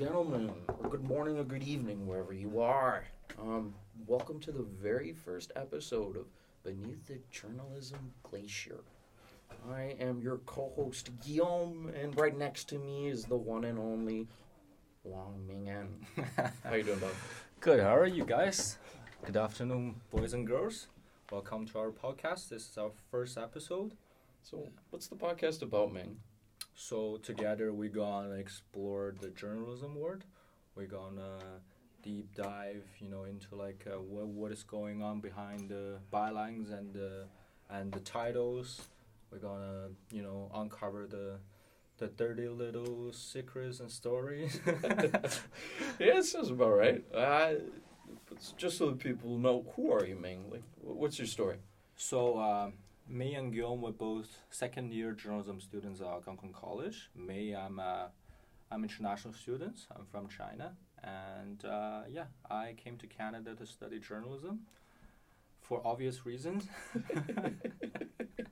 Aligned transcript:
afternoon, 0.00 0.52
or 0.68 0.90
good 0.90 1.02
morning, 1.02 1.38
or 1.38 1.44
good 1.44 1.64
evening, 1.64 2.06
wherever 2.06 2.32
you 2.32 2.60
are. 2.60 3.04
Um, 3.40 3.74
welcome 4.06 4.38
to 4.40 4.52
the 4.52 4.62
very 4.62 5.12
first 5.12 5.50
episode 5.56 6.16
of 6.16 6.26
Beneath 6.62 7.04
the 7.06 7.18
Journalism 7.32 8.12
Glacier. 8.22 8.84
I 9.68 9.96
am 9.98 10.20
your 10.20 10.38
co-host 10.46 11.10
Guillaume, 11.26 11.90
and 12.00 12.16
right 12.16 12.36
next 12.36 12.68
to 12.68 12.78
me 12.78 13.08
is 13.08 13.24
the 13.24 13.36
one 13.36 13.64
and 13.64 13.76
only 13.76 14.28
Wang 15.02 15.44
Mingan. 15.48 15.88
How 16.62 16.74
you 16.74 16.84
doing, 16.84 17.00
bud? 17.00 17.10
Good. 17.60 17.80
How 17.80 17.96
are 17.96 18.06
you 18.06 18.24
guys? 18.24 18.78
Good 19.24 19.36
afternoon, 19.36 19.96
boys 20.12 20.32
and 20.32 20.46
girls. 20.46 20.86
Welcome 21.32 21.66
to 21.66 21.78
our 21.80 21.90
podcast. 21.90 22.50
This 22.50 22.70
is 22.70 22.78
our 22.78 22.92
first 23.10 23.36
episode. 23.36 23.94
So, 24.42 24.68
what's 24.90 25.08
the 25.08 25.16
podcast 25.16 25.62
about, 25.62 25.92
Ming? 25.92 26.18
So 26.80 27.16
together 27.24 27.72
we're 27.72 27.88
gonna 27.88 28.36
explore 28.36 29.12
the 29.20 29.30
journalism 29.30 29.96
world. 29.96 30.22
We're 30.76 30.86
gonna 30.86 31.40
deep 32.04 32.36
dive, 32.36 32.84
you 33.00 33.08
know, 33.08 33.24
into 33.24 33.56
like 33.56 33.84
uh, 33.84 34.00
what 34.00 34.28
what 34.28 34.52
is 34.52 34.62
going 34.62 35.02
on 35.02 35.20
behind 35.20 35.68
the 35.70 35.98
bylines 36.12 36.72
and 36.72 36.94
the 36.94 37.24
and 37.68 37.90
the 37.90 37.98
titles. 37.98 38.80
We're 39.32 39.38
gonna, 39.40 39.88
you 40.12 40.22
know, 40.22 40.52
uncover 40.54 41.08
the 41.08 41.40
the 41.96 42.06
dirty 42.06 42.46
little 42.46 43.12
secrets 43.12 43.80
and 43.80 43.90
stories. 43.90 44.60
yeah, 44.66 46.18
it 46.18 46.26
sounds 46.26 46.50
about 46.50 46.76
right. 46.76 47.04
Uh, 47.12 47.54
just 48.56 48.78
so 48.78 48.90
that 48.90 49.00
people 49.00 49.36
know 49.36 49.66
who 49.74 49.90
are 49.90 50.06
you? 50.06 50.16
Like, 50.48 50.62
what's 50.80 51.18
your 51.18 51.26
story? 51.26 51.56
So, 51.96 52.38
uh, 52.38 52.70
me 53.08 53.34
and 53.34 53.52
Guillaume 53.52 53.80
were 53.82 53.92
both 53.92 54.38
second 54.50 54.92
year 54.92 55.12
journalism 55.12 55.60
students 55.60 56.00
at 56.00 56.06
Algonquin 56.06 56.52
College. 56.52 57.10
Me, 57.16 57.54
I'm 57.54 57.78
a, 57.78 58.10
I'm 58.70 58.82
international 58.84 59.34
student. 59.34 59.86
I'm 59.94 60.04
from 60.04 60.28
China, 60.28 60.76
and 61.02 61.64
uh, 61.64 62.02
yeah, 62.10 62.26
I 62.50 62.74
came 62.76 62.96
to 62.98 63.06
Canada 63.06 63.54
to 63.54 63.66
study 63.66 63.98
journalism, 63.98 64.60
for 65.62 65.80
obvious 65.84 66.26
reasons. 66.26 66.68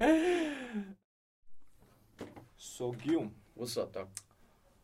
so, 2.56 2.92
Guillaume, 2.92 3.32
What's 3.54 3.76
up, 3.76 3.92
Doc? 3.92 4.08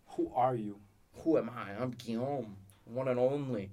who 0.08 0.30
are 0.34 0.54
you? 0.54 0.78
Who 1.22 1.38
am 1.38 1.50
I? 1.50 1.72
I'm 1.80 1.92
Guillaume, 1.92 2.56
one 2.84 3.08
and 3.08 3.18
only. 3.18 3.70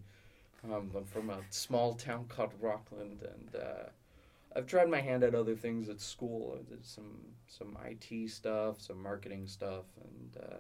Um, 0.64 0.92
I'm 0.96 1.06
from 1.06 1.30
a 1.30 1.40
small 1.50 1.94
town 1.94 2.26
called 2.30 2.54
Rockland, 2.62 3.22
and 3.22 3.56
uh, 3.56 3.90
I've 4.56 4.68
tried 4.68 4.90
my 4.90 5.02
hand 5.02 5.24
at 5.24 5.34
other 5.36 5.56
things 5.56 5.90
at 5.90 6.00
school. 6.00 6.60
I 6.60 6.70
did 6.70 6.86
some 6.86 7.18
some 7.48 7.78
IT 7.86 8.30
stuff, 8.30 8.82
some 8.82 9.02
marketing 9.02 9.48
stuff, 9.48 9.86
and 10.04 10.38
uh, 10.44 10.58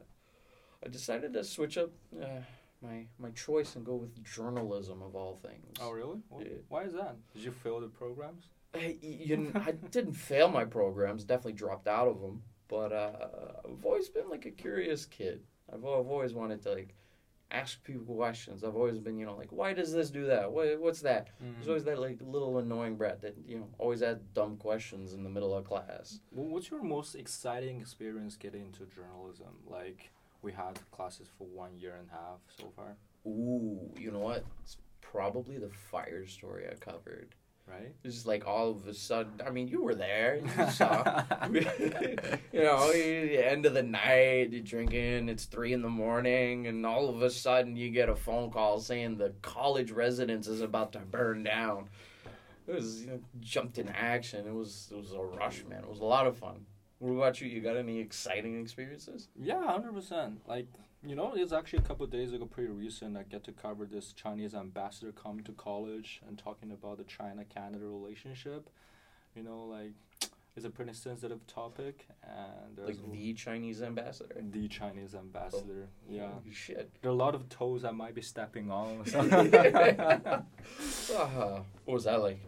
I 0.85 0.89
decided 0.89 1.33
to 1.33 1.43
switch 1.43 1.77
up 1.77 1.91
uh, 2.21 2.41
my 2.81 3.05
my 3.19 3.29
choice 3.31 3.75
and 3.75 3.85
go 3.85 3.95
with 3.95 4.23
journalism 4.23 5.01
of 5.01 5.15
all 5.15 5.39
things. 5.45 5.77
Oh, 5.79 5.91
really? 5.91 6.19
Yeah. 6.39 6.57
Why 6.69 6.83
is 6.83 6.93
that? 6.93 7.15
Did 7.33 7.43
you 7.43 7.51
fail 7.51 7.79
the 7.79 7.87
programs? 7.87 8.45
Hey, 8.73 8.97
you 9.01 9.35
kn- 9.37 9.63
I 9.67 9.71
didn't 9.71 10.13
fail 10.13 10.49
my 10.49 10.65
programs, 10.65 11.23
definitely 11.23 11.53
dropped 11.53 11.87
out 11.87 12.07
of 12.07 12.19
them, 12.21 12.41
but 12.67 12.91
uh, 12.91 13.11
I've 13.65 13.85
always 13.85 14.09
been 14.09 14.29
like 14.29 14.45
a 14.47 14.51
curious 14.51 15.05
kid. 15.05 15.41
I've, 15.71 15.85
I've 15.85 16.07
always 16.07 16.33
wanted 16.33 16.63
to 16.63 16.73
like 16.73 16.95
ask 17.53 17.83
people 17.83 18.15
questions. 18.15 18.63
I've 18.63 18.75
always 18.75 18.97
been, 18.97 19.17
you 19.17 19.25
know, 19.25 19.35
like, 19.35 19.51
why 19.51 19.73
does 19.73 19.93
this 19.93 20.09
do 20.09 20.25
that? 20.25 20.51
What, 20.51 20.79
what's 20.79 21.01
that? 21.01 21.29
There's 21.39 21.53
mm-hmm. 21.53 21.69
always 21.69 21.83
that 21.85 21.99
like 21.99 22.19
little 22.21 22.57
annoying 22.57 22.95
brat 22.95 23.21
that 23.21 23.35
you 23.47 23.59
know 23.59 23.69
always 23.77 24.01
had 24.01 24.33
dumb 24.33 24.57
questions 24.57 25.13
in 25.13 25.23
the 25.23 25.29
middle 25.29 25.55
of 25.55 25.63
class. 25.65 26.19
Wh- 26.31 26.51
What's 26.51 26.69
your 26.69 26.83
most 26.83 27.15
exciting 27.15 27.79
experience 27.79 28.35
getting 28.35 28.63
into 28.63 28.85
journalism? 28.93 29.53
Like 29.67 30.11
we 30.41 30.51
had 30.51 30.79
classes 30.91 31.27
for 31.37 31.45
one 31.45 31.77
year 31.77 31.95
and 31.99 32.09
a 32.09 32.13
half 32.13 32.39
so 32.59 32.71
far, 32.75 32.95
Ooh, 33.25 33.79
you 33.97 34.11
know 34.11 34.19
what? 34.19 34.43
It's 34.63 34.77
probably 35.01 35.57
the 35.57 35.69
fire 35.69 36.25
story 36.25 36.67
I 36.69 36.75
covered. 36.75 37.35
Right? 37.67 37.93
It's 38.03 38.15
just 38.15 38.27
like 38.27 38.45
all 38.47 38.71
of 38.71 38.87
a 38.87 38.93
sudden. 38.93 39.41
I 39.45 39.49
mean, 39.49 39.67
you 39.67 39.83
were 39.83 39.95
there. 39.95 40.39
You 40.41 40.69
saw. 40.71 41.23
you 41.51 42.63
know, 42.63 42.89
end 42.91 43.65
of 43.65 43.73
the 43.73 43.83
night, 43.83 44.51
you're 44.51 44.61
drinking. 44.61 45.29
It's 45.29 45.45
three 45.45 45.73
in 45.73 45.81
the 45.81 45.89
morning, 45.89 46.67
and 46.67 46.85
all 46.85 47.09
of 47.09 47.21
a 47.21 47.29
sudden, 47.29 47.75
you 47.75 47.89
get 47.89 48.09
a 48.09 48.15
phone 48.15 48.51
call 48.51 48.79
saying 48.79 49.17
the 49.17 49.33
college 49.41 49.91
residence 49.91 50.47
is 50.47 50.61
about 50.61 50.93
to 50.93 50.99
burn 50.99 51.43
down. 51.43 51.89
It 52.67 52.75
was 52.75 53.01
you 53.01 53.07
know, 53.07 53.19
jumped 53.39 53.77
in 53.77 53.89
action. 53.89 54.47
It 54.47 54.53
was 54.53 54.89
it 54.91 54.97
was 54.97 55.11
a 55.11 55.19
rush, 55.19 55.63
man. 55.65 55.83
It 55.83 55.89
was 55.89 55.99
a 55.99 56.05
lot 56.05 56.27
of 56.27 56.37
fun. 56.37 56.65
What 56.99 57.11
about 57.11 57.41
you? 57.41 57.49
You 57.49 57.59
got 57.59 57.75
any 57.75 57.99
exciting 57.99 58.61
experiences? 58.61 59.27
Yeah, 59.37 59.65
hundred 59.65 59.93
percent. 59.93 60.39
Like 60.47 60.67
you 61.05 61.15
know, 61.15 61.33
it's 61.35 61.51
actually 61.53 61.79
a 61.79 61.83
couple 61.83 62.05
of 62.05 62.11
days 62.11 62.31
ago, 62.33 62.45
pretty 62.45 62.69
recent. 62.71 63.17
I 63.17 63.23
get 63.23 63.43
to 63.45 63.51
cover 63.51 63.85
this 63.85 64.13
Chinese 64.13 64.53
ambassador 64.55 65.11
coming 65.11 65.43
to 65.45 65.51
college 65.53 66.21
and 66.27 66.37
talking 66.37 66.71
about 66.71 66.97
the 66.97 67.03
China-Canada 67.03 67.85
relationship. 67.85 68.69
You 69.35 69.43
know, 69.43 69.63
like 69.65 69.93
it's 70.55 70.65
a 70.65 70.69
pretty 70.69 70.93
sensitive 70.93 71.45
topic, 71.47 72.07
and 72.23 72.77
there's 72.77 72.99
Like 73.01 73.11
the 73.11 73.33
Chinese 73.33 73.81
ambassador? 73.81 74.35
the 74.39 74.67
Chinese 74.67 75.15
ambassador. 75.15 75.87
Yeah, 76.07 76.27
Holy 76.29 76.53
shit. 76.53 76.91
there 77.01 77.09
are 77.09 77.13
a 77.13 77.17
lot 77.17 77.33
of 77.35 77.49
toes 77.49 77.83
I 77.83 77.91
might 77.91 78.13
be 78.13 78.21
stepping 78.21 78.69
on. 78.71 79.03
so- 79.05 79.19
uh, 81.17 81.61
what 81.85 81.93
was 81.93 82.03
that 82.05 82.21
like? 82.21 82.39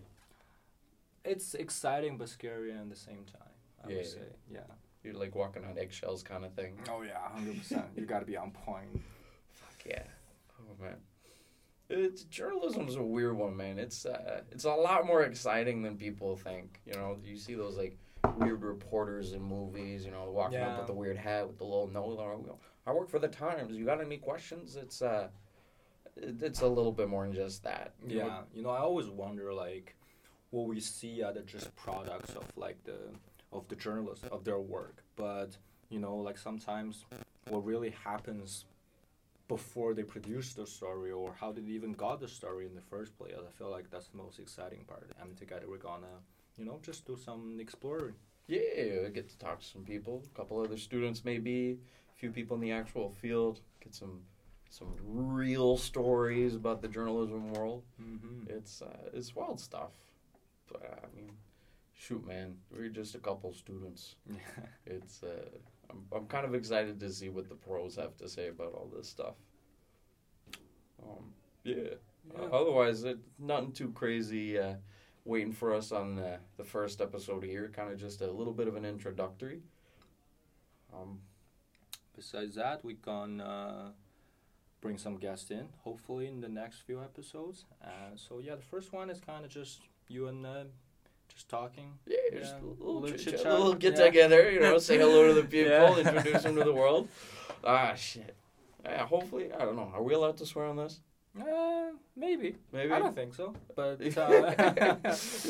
it's 1.24 1.56
exciting 1.56 2.20
but 2.20 2.30
scary 2.30 2.72
at 2.72 2.88
the 2.88 2.96
same 2.96 3.26
time. 3.26 3.42
I 3.84 3.90
Yeah. 3.90 3.96
would 3.98 4.06
say, 4.06 4.20
yeah. 4.52 4.60
You're 5.06 5.14
like 5.14 5.36
walking 5.36 5.64
on 5.64 5.78
eggshells 5.78 6.24
kind 6.24 6.44
of 6.44 6.54
thing. 6.54 6.78
Oh 6.90 7.04
yeah, 7.04 7.20
hundred 7.32 7.58
percent. 7.60 7.86
You 7.96 8.06
got 8.06 8.20
to 8.20 8.26
be 8.26 8.36
on 8.36 8.52
point. 8.52 9.02
Fuck 9.54 9.86
yeah. 9.86 10.04
Oh 10.60 10.84
man. 10.84 10.96
It's 11.88 12.24
journalism's 12.24 12.96
a 12.96 13.04
weird 13.04 13.38
one, 13.38 13.56
man. 13.56 13.78
It's 13.78 14.08
uh, 14.08 14.42
it's 14.52 14.64
a 14.64 14.72
lot 14.72 15.06
more 15.06 15.24
exciting 15.24 15.84
than 15.84 15.98
people 15.98 16.36
think. 16.36 16.82
You 16.86 16.94
know, 16.94 17.18
you 17.24 17.38
see 17.38 17.54
those 17.54 17.78
like 17.78 17.98
weird 18.38 18.64
reporters 18.64 19.34
in 19.34 19.44
movies. 19.44 20.04
You 20.04 20.12
know, 20.12 20.32
walking 20.32 20.60
up 20.60 20.80
with 20.80 20.88
the 20.88 20.94
weird 20.94 21.18
hat 21.18 21.48
with 21.48 21.60
the 21.60 21.64
little 21.64 21.88
nose. 21.88 22.18
know, 22.18 22.58
I 22.88 22.92
work 22.92 23.10
for 23.10 23.20
the 23.20 23.28
Times. 23.28 23.76
You 23.76 23.86
got 23.86 24.02
any 24.02 24.18
questions? 24.18 24.76
It's 24.76 25.04
uh, 25.04 25.28
it's 26.18 26.62
a 26.62 26.68
little 26.68 26.92
bit 26.92 27.08
more 27.08 27.24
than 27.24 27.34
just 27.36 27.64
that. 27.64 27.94
You 28.08 28.20
know, 28.20 28.26
Yeah, 28.26 28.40
you 28.54 28.64
know, 28.64 28.70
I 28.70 28.80
always 28.80 29.08
wonder 29.08 29.54
like, 29.54 29.96
what 30.50 30.68
we 30.68 30.80
see 30.80 31.22
are 31.22 31.34
the 31.34 31.42
just 31.42 31.76
products 31.76 32.32
of 32.32 32.46
like 32.56 32.84
the 32.84 32.98
of 33.52 33.68
the 33.68 33.76
journalists 33.76 34.26
of 34.32 34.44
their 34.44 34.60
work, 34.60 35.04
but 35.16 35.58
you 35.90 36.00
know, 36.00 36.16
like 36.16 36.38
sometimes 36.38 37.06
what 37.50 37.66
really 37.66 37.94
happens 38.04 38.66
before 39.48 39.94
they 39.94 40.04
produce 40.04 40.54
the 40.54 40.66
story 40.66 41.12
or 41.12 41.34
how 41.40 41.52
they 41.52 41.62
even 41.62 41.94
got 41.94 42.20
the 42.20 42.28
story 42.28 42.66
in 42.66 42.74
the 42.74 42.82
first 42.82 43.18
place. 43.18 43.34
I 43.38 43.52
feel 43.58 43.70
like 43.70 43.90
that's 43.92 44.08
the 44.08 44.18
most 44.18 44.40
exciting 44.40 44.84
part. 44.88 45.12
And 45.22 45.38
together 45.38 45.66
we're 45.70 45.78
gonna, 45.78 46.18
you 46.58 46.66
know, 46.66 46.80
just 46.82 47.06
do 47.06 47.16
some 47.16 47.58
exploring. 47.60 48.16
Yeah, 48.48 49.06
I 49.06 49.10
get 49.10 49.30
to 49.30 49.38
talk 49.38 49.60
to 49.60 49.66
some 49.66 49.84
people, 49.84 50.24
a 50.34 50.38
couple 50.38 50.60
other 50.60 50.78
students 50.78 51.24
maybe, 51.26 51.80
a 52.16 52.20
few 52.20 52.32
people 52.32 52.56
in 52.56 52.62
the 52.62 52.72
actual 52.72 53.10
field, 53.10 53.62
get 53.84 53.94
some 53.94 54.22
some 54.70 54.94
real 55.04 55.78
stories 55.78 56.56
about 56.56 56.82
the 56.82 56.88
journalism 56.88 57.54
world. 57.54 57.84
Mm-hmm. 58.02 58.50
It's 58.50 58.82
uh, 58.82 59.10
it's 59.14 59.36
wild 59.36 59.60
stuff. 59.60 59.92
But 60.72 60.82
mean, 61.15 61.15
shoot, 62.06 62.26
man, 62.26 62.56
we're 62.72 62.90
just 62.90 63.16
a 63.16 63.20
couple 63.20 63.54
students. 63.54 64.16
It's 64.86 65.24
uh, 65.24 65.50
I'm 65.90 66.06
I'm 66.16 66.28
kind 66.28 66.46
of 66.46 66.54
excited 66.54 67.00
to 67.00 67.10
see 67.12 67.30
what 67.30 67.50
the 67.50 67.56
pros 67.56 67.96
have 67.96 68.16
to 68.18 68.30
say 68.30 68.50
about 68.50 68.74
all 68.74 68.90
this 68.96 69.10
stuff. 69.10 69.36
Um, 71.02 71.34
yeah. 71.64 71.76
Yeah. 71.76 72.42
Uh, 72.42 72.50
otherwise, 72.60 73.04
it, 73.04 73.20
nothing 73.38 73.72
too 73.72 73.90
crazy 73.90 74.58
uh, 74.60 74.76
waiting 75.26 75.54
for 75.54 75.74
us 75.74 75.92
on 75.92 76.20
uh, 76.20 76.38
the 76.58 76.64
first 76.64 77.02
episode 77.02 77.44
here. 77.44 77.72
Kind 77.76 77.92
of 77.92 78.00
just 78.00 78.22
a 78.22 78.32
little 78.32 78.54
bit 78.54 78.68
of 78.68 78.76
an 78.76 78.86
introductory. 78.86 79.62
Um, 80.94 81.20
Besides 82.16 82.56
that, 82.56 82.84
we 82.84 82.94
can 82.96 83.42
uh, 83.42 83.92
bring 84.80 84.98
some 84.98 85.18
guests 85.18 85.52
in, 85.52 85.68
hopefully 85.84 86.28
in 86.28 86.40
the 86.40 86.48
next 86.48 86.80
few 86.86 87.02
episodes. 87.02 87.66
Uh, 87.84 88.16
so 88.16 88.40
yeah, 88.40 88.56
the 88.56 88.62
first 88.62 88.94
one 88.94 89.10
is 89.10 89.20
kind 89.20 89.44
of 89.44 89.52
just 89.52 89.82
you 90.08 90.28
and 90.28 90.46
uh, 90.46 90.64
just 91.34 91.50
talking. 91.50 91.94
yeah, 92.08 92.18
Yeah, 92.32 92.40
just 92.40 92.56
a 92.56 92.66
little, 92.66 93.02
little 93.02 93.10
chit-chat, 93.18 93.34
chit-chat, 93.34 93.52
a 93.52 93.56
little 93.58 93.74
get 93.74 93.98
yeah. 93.98 94.06
together. 94.06 94.52
You 94.52 94.60
know, 94.60 94.78
say 94.78 94.98
hello 94.98 95.28
to 95.28 95.34
the 95.34 95.44
people, 95.48 95.72
Yeah. 95.72 95.98
introduce 95.98 96.44
them 96.44 96.56
to 96.56 96.64
the 96.64 96.74
world. 96.74 97.08
Ah, 97.68 97.96
shit. 97.96 98.36
Yeah, 98.84 99.08
hopefully, 99.08 99.52
I 99.52 99.66
don't 99.66 99.76
know. 99.76 99.92
Are 99.92 100.04
we 100.04 100.14
allowed 100.14 100.38
to 100.38 100.46
swear 100.46 100.66
on 100.68 100.76
this? 100.78 101.00
Uh, 101.40 101.88
maybe. 102.16 102.56
Maybe. 102.72 102.92
I 102.94 103.00
don't 103.00 103.16
think 103.16 103.34
so, 103.34 103.56
but 103.76 104.00
you 104.06 104.12
uh, 104.22 104.54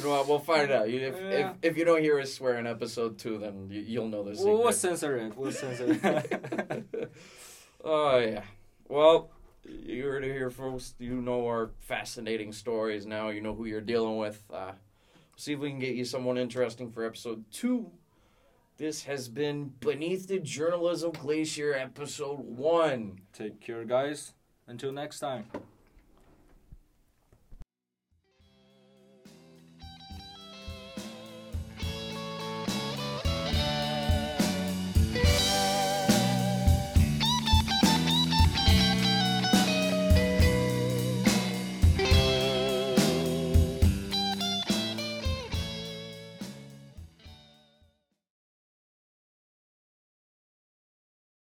know 0.01 0.09
what? 0.09 0.27
We'll 0.29 0.39
find 0.39 0.71
out. 0.71 0.89
You- 0.89 1.01
If, 1.01 1.15
Yeah. 1.15 1.49
if, 1.61 1.71
if 1.71 1.77
you 1.77 1.83
don't 1.83 1.99
hear 2.01 2.17
us 2.21 2.33
swear 2.33 2.57
in 2.57 2.65
episode 2.67 3.17
two, 3.19 3.37
then 3.37 3.67
you, 3.69 3.81
you'll 3.81 4.07
know 4.07 4.23
the 4.23 4.33
secret. 4.35 4.49
we'll, 4.53 4.63
we'll 4.63 4.71
censor 4.71 5.17
it. 5.17 5.35
We'll 5.37 5.51
censor 5.51 5.85
it. 5.91 7.11
oh 7.83 8.17
yeah. 8.19 8.43
Well, 8.87 9.29
you 9.67 10.05
heard 10.05 10.23
it 10.23 10.31
here 10.31 10.49
first. 10.49 10.95
You 10.99 11.21
know 11.21 11.45
our 11.47 11.71
fascinating 11.79 12.53
stories 12.53 13.05
now. 13.05 13.29
You 13.29 13.41
know 13.41 13.53
who 13.53 13.65
you're 13.65 13.81
dealing 13.81 14.17
with. 14.17 14.41
Uh, 14.51 14.71
see 15.35 15.53
if 15.53 15.59
we 15.59 15.69
can 15.69 15.79
get 15.79 15.95
you 15.95 16.05
someone 16.05 16.37
interesting 16.37 16.91
for 16.91 17.05
episode 17.05 17.43
two. 17.51 17.91
This 18.77 19.03
has 19.03 19.29
been 19.29 19.73
Beneath 19.79 20.27
the 20.27 20.39
Journalism 20.39 21.11
Glacier, 21.11 21.73
episode 21.73 22.39
one. 22.39 23.21
Take 23.31 23.61
care, 23.61 23.85
guys. 23.85 24.33
Until 24.67 24.91
next 24.91 25.19
time. 25.19 25.45